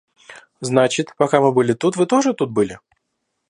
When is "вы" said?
1.95-2.07